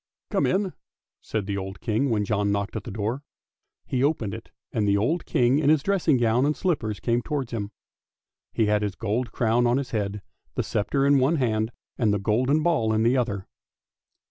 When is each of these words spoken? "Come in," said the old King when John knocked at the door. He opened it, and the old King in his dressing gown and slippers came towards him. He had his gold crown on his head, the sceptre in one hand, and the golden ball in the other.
"Come 0.31 0.47
in," 0.47 0.73
said 1.21 1.45
the 1.45 1.57
old 1.59 1.79
King 1.79 2.09
when 2.09 2.25
John 2.25 2.51
knocked 2.51 2.75
at 2.75 2.85
the 2.85 2.89
door. 2.89 3.21
He 3.85 4.03
opened 4.03 4.33
it, 4.33 4.49
and 4.73 4.87
the 4.87 4.97
old 4.97 5.27
King 5.27 5.59
in 5.59 5.69
his 5.69 5.83
dressing 5.83 6.17
gown 6.17 6.43
and 6.43 6.57
slippers 6.57 6.99
came 6.99 7.21
towards 7.21 7.51
him. 7.51 7.69
He 8.51 8.65
had 8.65 8.81
his 8.81 8.95
gold 8.95 9.31
crown 9.31 9.67
on 9.67 9.77
his 9.77 9.91
head, 9.91 10.23
the 10.55 10.63
sceptre 10.63 11.05
in 11.05 11.19
one 11.19 11.35
hand, 11.35 11.71
and 11.99 12.11
the 12.11 12.17
golden 12.17 12.63
ball 12.63 12.91
in 12.93 13.03
the 13.03 13.15
other. 13.15 13.47